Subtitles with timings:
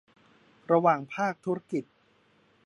[0.71, 1.83] ระหว่างภาคธุรกิจ